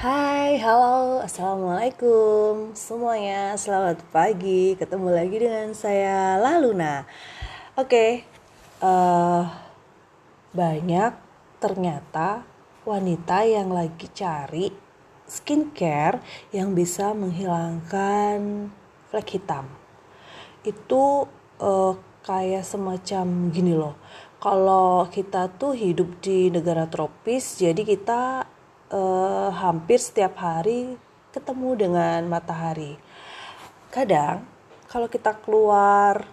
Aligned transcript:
Hai, 0.00 0.56
halo, 0.64 1.20
assalamualaikum 1.20 2.72
semuanya. 2.72 3.52
Selamat 3.60 4.00
pagi. 4.08 4.72
Ketemu 4.72 5.12
lagi 5.12 5.36
dengan 5.36 5.76
saya 5.76 6.40
Laluna. 6.40 7.04
Oke, 7.76 8.24
uh, 8.80 9.44
banyak 10.56 11.12
ternyata 11.60 12.48
wanita 12.88 13.44
yang 13.44 13.76
lagi 13.76 14.08
cari 14.16 14.72
skincare 15.28 16.24
yang 16.48 16.72
bisa 16.72 17.12
menghilangkan 17.12 18.72
flek 19.12 19.36
hitam. 19.36 19.68
Itu 20.64 21.28
uh, 21.60 21.92
kayak 22.24 22.64
semacam 22.64 23.52
gini 23.52 23.76
loh. 23.76 24.00
Kalau 24.40 25.12
kita 25.12 25.52
tuh 25.60 25.76
hidup 25.76 26.24
di 26.24 26.48
negara 26.48 26.88
tropis, 26.88 27.60
jadi 27.60 27.84
kita 27.84 28.48
uh, 28.90 29.50
hampir 29.54 29.98
setiap 29.98 30.38
hari 30.38 30.98
ketemu 31.30 31.88
dengan 31.88 32.26
matahari. 32.26 32.98
Kadang 33.90 34.46
kalau 34.90 35.06
kita 35.06 35.34
keluar 35.38 36.26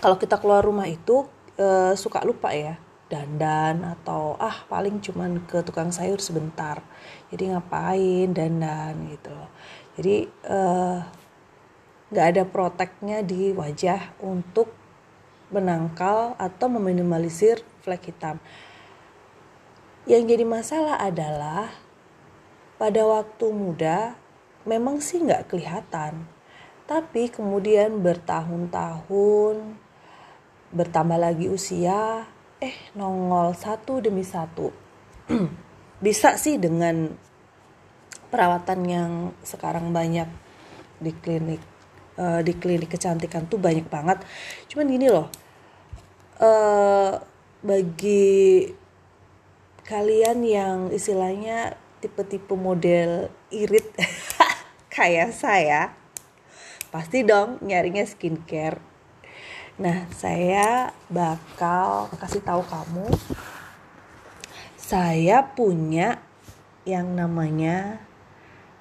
kalau 0.00 0.20
kita 0.20 0.36
keluar 0.36 0.60
rumah 0.60 0.84
itu 0.84 1.24
uh, 1.56 1.96
suka 1.96 2.20
lupa 2.24 2.52
ya 2.52 2.76
dandan 3.08 3.84
atau 3.84 4.36
ah 4.40 4.64
paling 4.68 5.00
cuman 5.00 5.44
ke 5.48 5.64
tukang 5.64 5.92
sayur 5.92 6.20
sebentar. 6.20 6.84
Jadi 7.32 7.52
ngapain 7.52 8.28
dandan 8.32 9.08
gitu 9.12 9.32
loh. 9.32 9.50
Jadi 9.96 10.28
uh, 10.48 10.98
nggak 12.12 12.26
ada 12.36 12.42
proteknya 12.44 13.24
di 13.24 13.50
wajah 13.56 14.18
untuk 14.20 14.72
menangkal 15.52 16.34
atau 16.36 16.66
meminimalisir 16.68 17.62
flek 17.84 18.12
hitam. 18.12 18.40
Yang 20.04 20.36
jadi 20.36 20.44
masalah 20.44 20.96
adalah 21.00 21.72
pada 22.76 23.00
waktu 23.08 23.46
muda 23.48 24.20
memang 24.68 25.00
sih 25.00 25.24
nggak 25.24 25.48
kelihatan. 25.48 26.28
Tapi 26.84 27.32
kemudian 27.32 28.04
bertahun-tahun, 28.04 29.56
bertambah 30.68 31.16
lagi 31.16 31.48
usia, 31.48 32.28
eh 32.60 32.76
nongol 32.92 33.56
satu 33.56 34.04
demi 34.04 34.20
satu. 34.20 34.68
Bisa 36.04 36.36
sih 36.36 36.60
dengan 36.60 37.08
perawatan 38.28 38.80
yang 38.84 39.12
sekarang 39.40 39.96
banyak 39.96 40.28
di 41.00 41.12
klinik 41.16 41.64
uh, 42.20 42.44
di 42.44 42.52
klinik 42.52 42.92
kecantikan 42.92 43.48
tuh 43.48 43.56
banyak 43.56 43.88
banget. 43.88 44.20
Cuman 44.68 44.86
gini 44.92 45.08
loh, 45.08 45.32
uh, 46.44 47.16
bagi 47.64 48.68
kalian 49.84 50.40
yang 50.48 50.78
istilahnya 50.88 51.76
tipe-tipe 52.00 52.56
model 52.56 53.28
irit 53.52 53.84
kayak 54.94 55.36
saya 55.36 55.92
pasti 56.88 57.20
dong 57.20 57.60
nyarinya 57.60 58.08
skincare 58.08 58.80
nah 59.76 60.08
saya 60.08 60.96
bakal 61.12 62.08
kasih 62.16 62.40
tahu 62.40 62.64
kamu 62.64 63.12
saya 64.80 65.52
punya 65.52 66.16
yang 66.88 67.12
namanya 67.12 68.00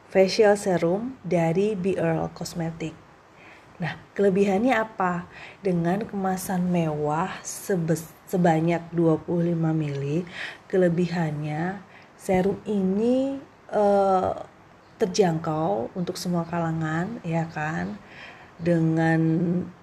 facial 0.08 0.56
serum 0.56 1.20
dari 1.28 1.76
Be 1.76 2.00
Earl 2.00 2.32
Cosmetic 2.32 3.04
Nah, 3.82 4.00
kelebihannya 4.14 4.80
apa? 4.80 5.26
Dengan 5.60 6.06
kemasan 6.06 6.70
mewah 6.70 7.42
sebanyak 7.44 8.80
25 8.94 9.28
ml, 9.58 10.24
kelebihannya 10.74 11.78
serum 12.18 12.58
ini 12.66 13.38
uh, 13.70 14.34
terjangkau 14.98 15.94
untuk 15.94 16.18
semua 16.18 16.50
kalangan, 16.50 17.22
ya 17.22 17.46
kan? 17.54 18.02
Dengan 18.58 19.22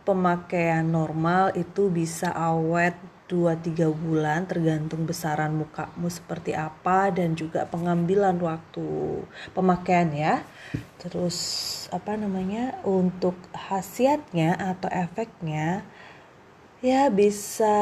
pemakaian 0.03 0.83
normal 0.83 1.55
itu 1.55 1.87
bisa 1.93 2.35
awet 2.35 2.99
2-3 3.31 3.95
bulan 3.95 4.43
tergantung 4.51 5.07
besaran 5.07 5.55
mukamu 5.55 6.11
seperti 6.11 6.51
apa 6.51 7.15
dan 7.15 7.39
juga 7.39 7.63
pengambilan 7.63 8.35
waktu 8.43 9.23
pemakaian 9.55 10.11
ya 10.11 10.35
terus 10.99 11.39
apa 11.95 12.19
namanya 12.19 12.75
untuk 12.83 13.39
khasiatnya 13.55 14.59
atau 14.59 14.91
efeknya 14.91 15.87
ya 16.83 17.07
bisa 17.07 17.79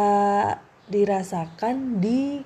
dirasakan 0.84 1.96
di 1.96 2.44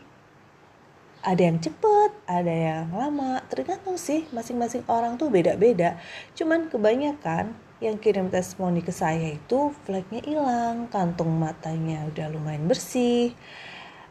ada 1.22 1.42
yang 1.42 1.62
cepet, 1.62 2.10
ada 2.26 2.50
yang 2.50 2.90
lama, 2.90 3.38
tergantung 3.46 3.94
sih 3.94 4.26
masing-masing 4.34 4.82
orang 4.90 5.14
tuh 5.14 5.30
beda-beda. 5.30 5.94
Cuman 6.34 6.66
kebanyakan 6.66 7.54
yang 7.78 7.98
kirim 7.98 8.26
testimoni 8.30 8.82
ke 8.82 8.90
saya 8.90 9.38
itu 9.38 9.70
fleknya 9.86 10.22
hilang, 10.22 10.90
kantung 10.90 11.30
matanya 11.38 12.06
udah 12.10 12.26
lumayan 12.30 12.66
bersih, 12.66 13.34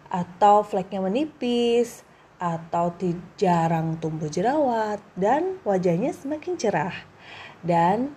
atau 0.07 0.63
fleknya 0.63 1.03
menipis, 1.03 2.03
atau 2.39 2.95
jarang 3.35 3.99
tumbuh 3.99 4.31
jerawat, 4.31 5.03
dan 5.15 5.59
wajahnya 5.67 6.15
semakin 6.15 6.55
cerah. 6.55 6.95
Dan 7.63 8.11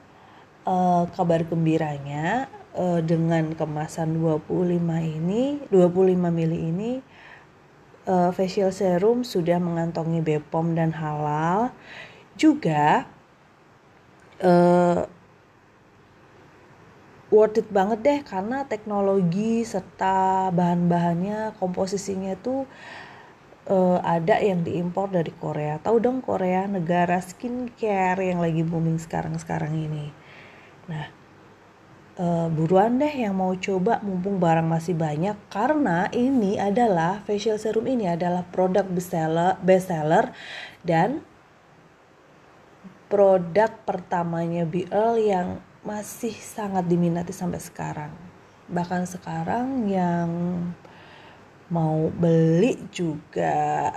e, 0.66 0.75
kabar 1.15 1.47
gembiranya 1.47 2.50
e, 2.75 3.03
dengan 3.03 3.54
kemasan 3.54 4.19
25 4.19 4.75
ini, 5.03 5.62
25 5.71 6.31
mili 6.34 6.59
ini, 6.62 6.93
e, 8.04 8.15
facial 8.32 8.70
serum 8.70 9.25
sudah 9.25 9.59
mengantongi 9.59 10.20
BPOM 10.20 10.76
dan 10.76 10.92
halal. 10.94 11.72
Juga 12.38 13.09
worth 17.34 17.59
it 17.59 17.69
banget 17.75 17.98
deh 18.06 18.20
karena 18.22 18.62
teknologi 18.62 19.66
serta 19.66 20.48
bahan-bahannya 20.54 21.59
komposisinya 21.59 22.38
tuh 22.38 22.62
uh, 23.66 23.98
ada 24.06 24.38
yang 24.38 24.62
diimpor 24.62 25.10
dari 25.10 25.34
Korea. 25.34 25.82
Tahu 25.82 25.97
dong 25.98 26.22
Korea 26.22 26.71
negara 26.71 27.19
skincare 27.19 28.22
yang 28.22 28.38
lagi 28.38 28.62
booming 28.62 29.03
sekarang-sekarang 29.03 29.75
ini. 29.75 30.15
Nah, 30.86 31.10
uh, 32.19 32.49
buruan 32.51 32.99
deh 32.99 33.11
yang 33.11 33.35
mau 33.35 33.55
coba 33.55 33.99
mumpung 34.03 34.39
barang 34.39 34.67
masih 34.67 34.95
banyak 34.95 35.35
karena 35.51 36.11
ini 36.15 36.59
adalah 36.59 37.23
facial 37.27 37.59
serum 37.59 37.87
ini 37.87 38.11
adalah 38.11 38.47
produk 38.49 38.87
bestseller 38.87 39.59
bestseller 39.63 40.31
dan 40.83 41.23
produk 43.11 43.71
pertamanya 43.87 44.67
BL 44.67 45.23
yang 45.23 45.63
masih 45.85 46.33
sangat 46.33 46.89
diminati 46.89 47.31
sampai 47.31 47.61
sekarang. 47.61 48.11
Bahkan 48.67 49.05
sekarang 49.05 49.87
yang 49.87 50.29
mau 51.69 52.09
beli 52.11 52.81
juga 52.91 53.93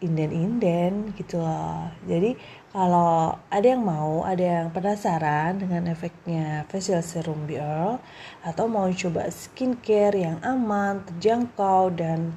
inden-inden 0.00 1.16
gitu 1.16 1.40
loh. 1.40 1.88
Jadi 2.04 2.36
kalau 2.68 3.32
ada 3.48 3.66
yang 3.66 3.80
mau, 3.80 4.20
ada 4.28 4.44
yang 4.44 4.68
penasaran 4.68 5.56
dengan 5.56 5.88
efeknya 5.88 6.68
facial 6.68 7.00
serum 7.00 7.48
Biol 7.48 7.96
atau 8.44 8.68
mau 8.68 8.84
coba 8.92 9.32
skincare 9.32 10.20
yang 10.20 10.36
aman, 10.44 11.00
terjangkau 11.08 11.96
dan 11.96 12.36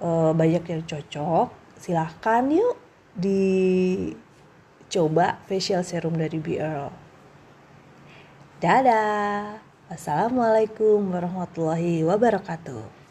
e, 0.00 0.08
banyak 0.32 0.64
yang 0.64 0.82
cocok, 0.88 1.52
silahkan 1.76 2.48
yuk 2.48 2.80
dicoba 3.16 4.16
facial 5.44 5.84
serum 5.84 6.16
dari 6.16 6.40
Biol. 6.40 6.88
Dadah. 8.56 9.60
Assalamualaikum 9.86 11.14
warahmatullahi 11.14 12.02
wabarakatuh. 12.02 13.05